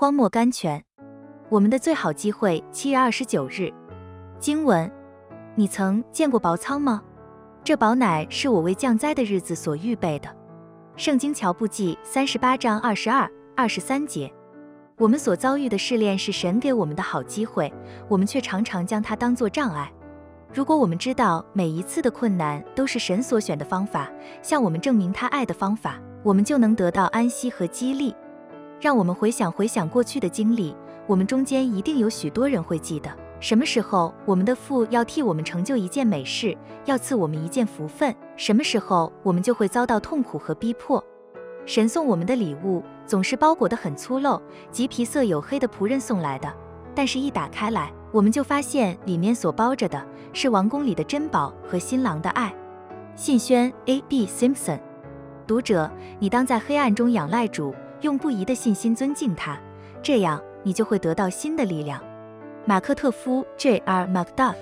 [0.00, 0.80] 荒漠甘泉，
[1.48, 2.62] 我们的最好机会。
[2.70, 3.68] 七月二十九日，
[4.38, 4.88] 经文：
[5.56, 7.02] 你曾见过薄仓吗？
[7.64, 10.28] 这宝乃是我为降灾的日子所预备的。
[10.94, 14.32] 圣经乔布记三十八章二十二、二十三节。
[14.98, 17.74] 我们所遭遇的试炼是神给我们的好机会，
[18.08, 19.92] 我们却常常将它当作障碍。
[20.54, 24.08] 如果我们知道每一次的困难都是神所选的方法，
[24.42, 28.14] 向我们证明他爱的方法，我们就能得到安息和激励。
[28.80, 30.74] 让我们回想回想过去的经历，
[31.06, 33.10] 我们中间一定有许多人会记得，
[33.40, 41.02] 什么时候我们的父要替我们成就一件美事，要赐我们一件福分，什么时候我们就会遭到痛苦和逼迫。
[41.66, 46.50] 神送我们的礼物总是包裹得很粗陋，及皮色黝黑的仆人送来的，
[46.94, 52.54] 但是一打开来，我们就发现里面所包着的是王宫里的珍宝和新郎的爱。
[53.16, 54.00] 信宣 A.
[54.08, 54.24] B.
[54.24, 54.78] Simpson，
[55.46, 55.90] 读者，
[56.20, 57.74] 你当在黑暗中仰赖主。
[58.00, 59.58] 用不移的信心尊敬他，
[60.02, 62.02] 这样你就会得到新的力量。
[62.64, 64.06] 马克特夫 J.R.
[64.06, 64.54] Macduff